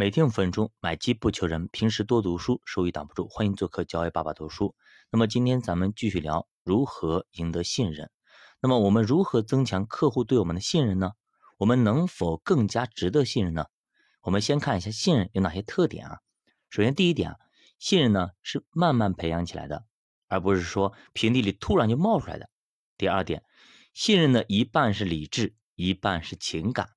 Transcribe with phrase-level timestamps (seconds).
[0.00, 1.68] 每天五分钟，买机不求人。
[1.68, 3.28] 平时多读书，收益挡不住。
[3.28, 4.74] 欢迎做客教育爸爸读书。
[5.10, 8.10] 那么今天咱们继续聊如何赢得信任。
[8.62, 11.12] 那么我们如何增强客户对我们的信任呢？
[11.58, 13.66] 我们能否更加值得信任呢？
[14.22, 16.20] 我们先看一下信任有哪些特点啊？
[16.70, 17.36] 首先第一点啊，
[17.78, 19.84] 信任呢是慢慢培养起来的，
[20.28, 22.48] 而不是说平地里突然就冒出来的。
[22.96, 23.44] 第二点，
[23.92, 26.88] 信任的一半是理智，一半是情感。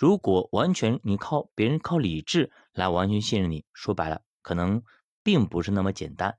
[0.00, 4.82] 如果完全你靠别人靠理智来完全信任你，说白了可能
[5.22, 6.38] 并不是那么简单。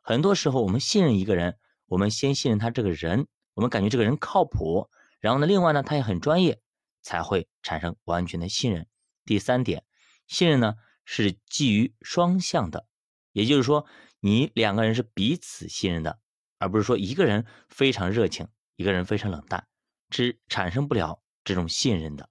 [0.00, 4.88] 很多时候我们信任一个人，我们先信任他这个人，我们感觉这个人靠谱，
[5.18, 6.62] 然后呢，另外呢他也很专业，
[7.02, 8.86] 才会产生完全的信任。
[9.24, 9.82] 第三点，
[10.28, 12.86] 信任呢是基于双向的，
[13.32, 13.86] 也就是说
[14.20, 16.20] 你两个人是彼此信任的，
[16.58, 18.46] 而不是说一个人非常热情，
[18.76, 19.66] 一个人非常冷淡，
[20.10, 22.30] 是产生不了这种信任的。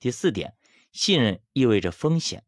[0.00, 0.54] 第四点，
[0.92, 2.44] 信任意味着风险，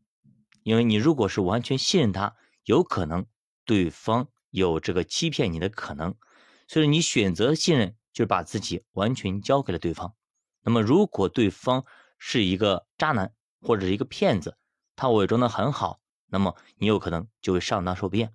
[0.62, 3.26] 因为你如果是完全信任他，有可能
[3.64, 6.14] 对方有这个欺骗你的可能，
[6.68, 10.14] 所以你选择信任就是把自己完全交给了对方。
[10.62, 11.84] 那么如果对方
[12.18, 14.56] 是一个渣男或者是一个骗子，
[14.94, 18.34] 他伪装的很好，那么你有可能就会上当受骗。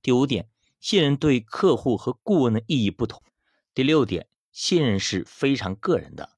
[0.00, 0.48] 第五点，
[0.80, 3.22] 信任对客户和顾问的意义不同。
[3.74, 6.33] 第六点，信任是非常个人的。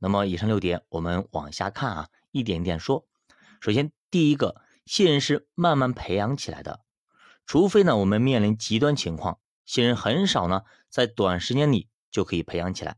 [0.00, 3.06] 那么以上六点，我们往下看啊，一点一点说。
[3.60, 6.80] 首先，第一个，信任是慢慢培养起来的，
[7.46, 12.96] 除非呢我们面临极端情况，信任很少呢在短时间里就可以培养起来。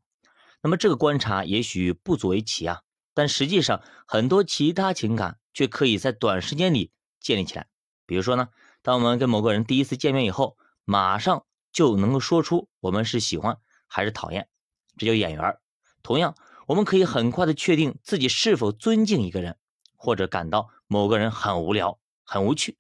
[0.61, 2.83] 那么这个观察也许不足为奇啊，
[3.15, 7.67] 但实际上很多其他情感却可以在短时间里建立起来。
[8.05, 8.49] 比如说呢，
[8.83, 14.51] 当我们跟某个人第一次见面以后，马上就能够说出我们是喜欢还是讨厌，
[14.99, 15.59] 这叫眼缘。
[16.03, 16.35] 同样。
[16.71, 19.57] 我们可以很快的确定自己是否尊敬一个人，
[19.97, 22.79] 或者感到某个人很无聊、很无趣。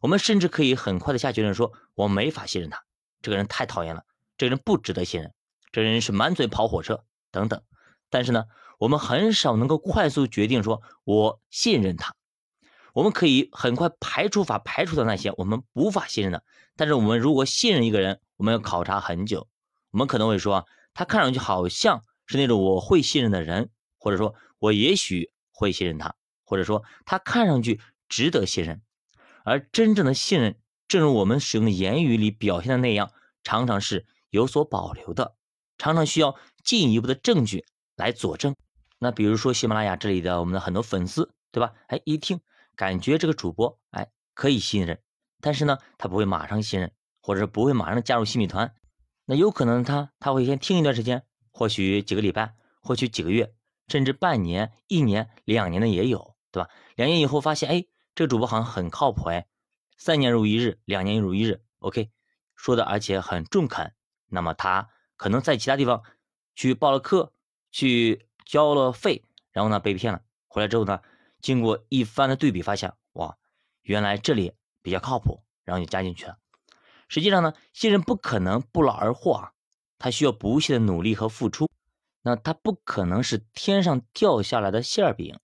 [0.00, 2.82] 我们甚至可以很快的下结论说，我没法信任他，
[3.22, 4.02] 这个人太讨厌了，
[4.36, 5.32] 这个人不值得信任，
[5.70, 7.62] 这人是满嘴跑火车等等。
[8.08, 8.46] 但是呢，
[8.78, 12.16] 我们很少能够快速决定说我信任他。
[12.94, 16.42] 我们可以很快排除法排除掉那些我们无法信任的。
[16.74, 19.46] 但是我们如果信任一个人，我们要考察很久。
[19.92, 22.02] 我们可能会说，他看上去好像。
[22.30, 26.14] 是那种我会信任的人，或者说我也许会信任他，
[26.44, 28.80] 或者说他看上去值得信任。
[29.42, 33.10] 而真正的信任，正如我们使用的言语里表现的那样，
[33.42, 35.34] 常常是有所保留的，
[35.76, 37.64] 常常需要进一步的证据
[37.96, 38.54] 来佐证。
[39.00, 41.72] 那比如说喜马拉雅这里的我们的很多粉丝，对吧？
[41.88, 42.40] 哎，一听
[42.76, 45.00] 感觉这个主播哎可以信任，
[45.40, 46.92] 但是呢，他不会马上信任，
[47.22, 48.72] 或者不会马上加入新米团。
[49.24, 51.24] 那有可能他他会先听一段时间。
[51.60, 53.52] 或许几个礼拜，或许几个月，
[53.88, 56.70] 甚至半年、一年、两年的也有，对吧？
[56.96, 57.84] 两年以后发现，哎，
[58.14, 59.46] 这个主播好像很靠谱，哎，
[59.98, 62.10] 三年如一日，两年如一日，OK，
[62.56, 63.92] 说的而且很中肯。
[64.28, 64.88] 那么他
[65.18, 66.02] 可能在其他地方
[66.54, 67.34] 去报了课，
[67.70, 69.22] 去交了费，
[69.52, 71.02] 然后呢被骗了，回来之后呢，
[71.42, 73.36] 经过一番的对比，发现哇，
[73.82, 76.38] 原来这里比较靠谱，然后就加进去了。
[77.08, 79.52] 实际上呢，新人不可能不劳而获啊。
[80.00, 81.68] 他需要不懈的努力和付出，
[82.22, 85.38] 那他不可能是天上掉下来的馅饼。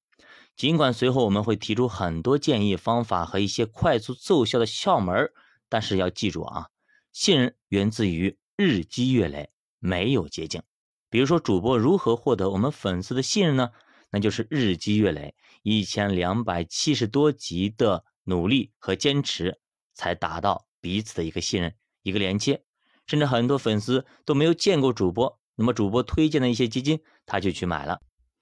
[0.56, 5.30] 尽管随后我们会提出很多建议、方法和一些快速奏效的窍门，
[5.68, 6.68] 但是要记住啊，
[7.12, 10.62] 信任源自于日积月累，没有捷径。
[11.10, 13.70] 比如说，主播如何获得我们粉丝的信任呢？
[14.10, 19.60] 那就是日积月累，一千两百七十多集的努力和坚持，
[19.92, 22.64] 才达到彼此的一个信任、一个连接。
[23.06, 28.00] 甚至很多粉丝都没有见过主播，那么主播推荐的一些基金，他就去买了。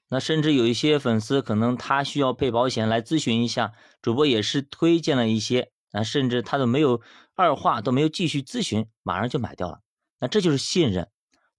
[0.09, 3.73] 那甚至有一些粉丝可能他需要配保险来咨询一下，
[4.03, 7.01] 主播也是推荐了一些，啊，甚至他都没有
[7.35, 9.81] 二话都没有继续咨询，马上就买掉了。
[10.21, 11.09] 那这就是信任，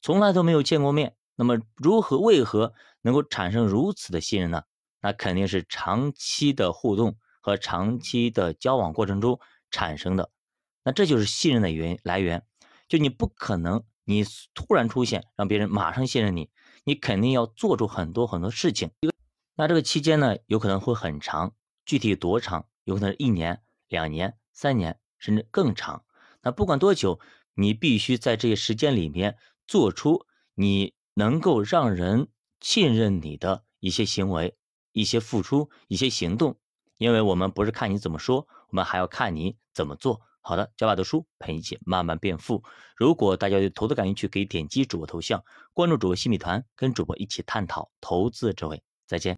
[0.01, 4.63] 从来都没有见过面，那么如何为何能够产生如此的信任呢？
[5.01, 9.39] 那肯定是长期的互动和长期的交往过程中
[9.69, 10.31] 产生的。
[10.83, 12.43] 那这就是信任的源来源。
[12.87, 14.23] 就你不可能，你
[14.53, 16.49] 突然出现让别人马上信任你，
[16.83, 18.91] 你肯定要做出很多很多事情。
[19.55, 21.55] 那这个期间呢，有可能会很长，
[21.85, 26.03] 具体多长，有可能是一年、两年、三年，甚至更长。
[26.41, 27.19] 那不管多久，
[27.55, 32.27] 你必须在这些时间里面做出你能够让人
[32.59, 34.57] 信任你的一些行为、
[34.91, 36.59] 一些付出、一些行动。
[36.97, 40.21] 因为我们不是看你怎么说，我们还要看你怎么做。
[40.47, 42.63] 好的，教爸读书陪你一起慢慢变富。
[42.95, 45.43] 如果大家对投资感兴趣，可以点击主播头像，
[45.73, 48.83] 关注主播新米团，跟主播一起探讨投资智慧。
[49.07, 49.33] 再见。